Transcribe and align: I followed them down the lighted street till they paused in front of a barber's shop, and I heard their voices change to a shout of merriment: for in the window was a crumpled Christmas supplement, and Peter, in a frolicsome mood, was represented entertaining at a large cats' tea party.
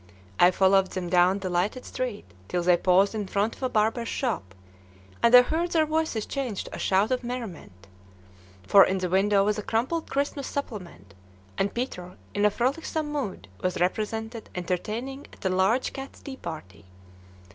I 0.39 0.49
followed 0.49 0.87
them 0.93 1.09
down 1.11 1.37
the 1.37 1.49
lighted 1.51 1.85
street 1.85 2.25
till 2.47 2.63
they 2.63 2.75
paused 2.75 3.13
in 3.13 3.27
front 3.27 3.55
of 3.55 3.61
a 3.61 3.69
barber's 3.69 4.07
shop, 4.07 4.55
and 5.21 5.35
I 5.35 5.43
heard 5.43 5.73
their 5.73 5.85
voices 5.85 6.25
change 6.25 6.63
to 6.63 6.73
a 6.75 6.79
shout 6.79 7.11
of 7.11 7.23
merriment: 7.23 7.85
for 8.65 8.83
in 8.83 8.97
the 8.97 9.09
window 9.09 9.43
was 9.45 9.59
a 9.59 9.61
crumpled 9.61 10.09
Christmas 10.09 10.47
supplement, 10.47 11.13
and 11.55 11.71
Peter, 11.71 12.17
in 12.33 12.45
a 12.45 12.49
frolicsome 12.49 13.11
mood, 13.11 13.47
was 13.61 13.79
represented 13.79 14.49
entertaining 14.55 15.27
at 15.33 15.45
a 15.45 15.49
large 15.49 15.93
cats' 15.93 16.21
tea 16.21 16.35
party. 16.37 16.85